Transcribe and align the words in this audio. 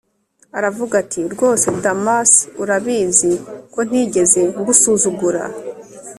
aravuga 0.57 0.93
ati: 1.03 1.21
rwose 1.33 1.67
damas, 1.83 2.31
urabizi 2.61 3.31
ko 3.73 3.79
ntigeze 3.87 4.41
ngusuzugura, 4.59 5.43